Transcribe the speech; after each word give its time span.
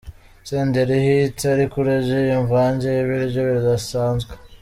Senderi 0.47 0.97
Hit 1.05 1.39
ari 1.51 1.65
kurya 1.71 1.97
iyi 2.21 2.35
mvange 2.43 2.87
y'ibiryo 2.95 3.41
bidasanzwe. 3.49 4.31